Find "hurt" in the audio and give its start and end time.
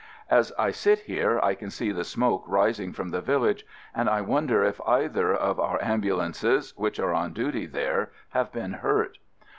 8.73-9.19